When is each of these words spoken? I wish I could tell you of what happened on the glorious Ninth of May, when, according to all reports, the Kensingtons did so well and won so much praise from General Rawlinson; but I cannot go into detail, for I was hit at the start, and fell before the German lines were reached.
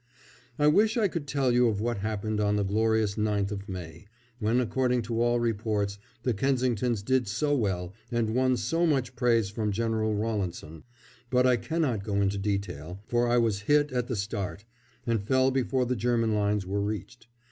I 0.57 0.65
wish 0.65 0.97
I 0.97 1.07
could 1.07 1.27
tell 1.27 1.51
you 1.51 1.67
of 1.67 1.79
what 1.79 1.99
happened 1.99 2.39
on 2.39 2.55
the 2.55 2.63
glorious 2.63 3.19
Ninth 3.19 3.51
of 3.51 3.69
May, 3.69 4.07
when, 4.39 4.59
according 4.59 5.03
to 5.03 5.21
all 5.21 5.39
reports, 5.39 5.99
the 6.23 6.33
Kensingtons 6.33 7.03
did 7.03 7.27
so 7.27 7.55
well 7.55 7.93
and 8.11 8.33
won 8.33 8.57
so 8.57 8.87
much 8.87 9.15
praise 9.15 9.51
from 9.51 9.71
General 9.71 10.15
Rawlinson; 10.15 10.85
but 11.29 11.45
I 11.45 11.55
cannot 11.55 12.03
go 12.03 12.19
into 12.19 12.39
detail, 12.39 12.99
for 13.05 13.27
I 13.27 13.37
was 13.37 13.59
hit 13.69 13.91
at 13.91 14.07
the 14.07 14.15
start, 14.15 14.65
and 15.05 15.21
fell 15.21 15.51
before 15.51 15.85
the 15.85 15.95
German 15.95 16.33
lines 16.33 16.65
were 16.65 16.81
reached. 16.81 17.27